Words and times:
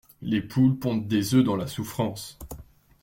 Les 0.23 0.41
poules 0.41 0.79
pondent 0.79 1.07
des 1.07 1.35
oeufs 1.35 1.43
dans 1.43 1.55
la 1.55 1.67
souffrance. 1.67 2.39